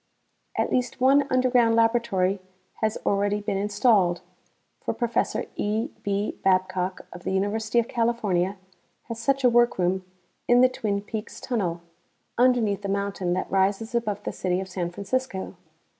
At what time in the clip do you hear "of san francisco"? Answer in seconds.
14.59-15.55